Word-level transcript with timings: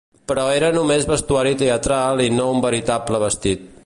Però 0.29 0.43
era 0.53 0.71
només 0.77 1.05
vestuari 1.11 1.53
teatral 1.59 2.23
i 2.25 2.29
no 2.39 2.51
un 2.57 2.65
veritable 2.65 3.21
vestit. 3.27 3.69